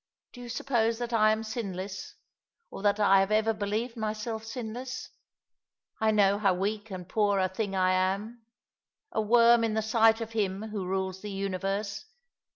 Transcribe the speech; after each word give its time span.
Do 0.33 0.41
you 0.41 0.47
supposa 0.49 0.97
that 0.97 1.13
I 1.13 1.31
am 1.31 1.43
sinless, 1.43 2.15
or 2.71 2.81
that 2.81 2.99
I 2.99 3.19
have 3.19 3.29
ever 3.31 3.53
believed 3.53 3.95
myself 3.95 4.43
sinless? 4.43 5.11
I 5.99 6.09
know 6.09 6.39
how 6.39 6.55
weak 6.55 6.89
and 6.89 7.07
poor 7.07 7.37
a 7.37 7.47
thing 7.47 7.75
I 7.75 7.91
am— 7.93 8.41
a 9.11 9.21
worm 9.21 9.63
in 9.63 9.75
the 9.75 9.83
sight 9.83 10.19
of 10.19 10.31
Him 10.31 10.63
who 10.69 10.87
rules 10.87 11.21
the 11.21 11.29
universe. 11.29 12.05